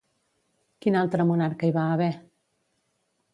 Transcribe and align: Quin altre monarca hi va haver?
Quin 0.85 0.97
altre 1.01 1.27
monarca 1.33 1.69
hi 1.69 1.75
va 1.77 1.85
haver? 1.97 2.09